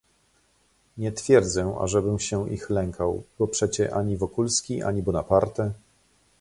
[0.97, 5.71] "Nie twierdzę, ażebym się ich lękał, bo przecie ani Wokulski, ani Bonaparte..."